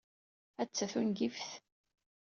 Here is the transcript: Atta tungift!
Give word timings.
Atta 0.61 0.85
tungift! 0.91 1.49